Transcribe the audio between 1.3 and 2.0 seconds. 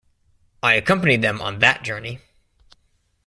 on that